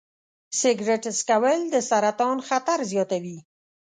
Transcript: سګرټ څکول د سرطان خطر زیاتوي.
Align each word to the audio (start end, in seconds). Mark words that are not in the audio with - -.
سګرټ 0.59 1.03
څکول 1.19 1.59
د 1.73 1.75
سرطان 1.89 2.37
خطر 2.47 2.79
زیاتوي. 2.91 3.37